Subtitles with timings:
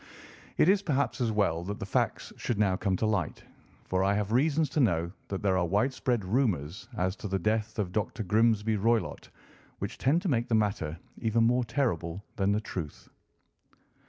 [0.57, 3.43] It is perhaps as well that the facts should now come to light,
[3.85, 7.77] for I have reasons to know that there are widespread rumours as to the death
[7.77, 8.23] of Dr.
[8.23, 9.29] Grimesby Roylott
[9.77, 13.09] which tend to make the matter even more terrible than the truth.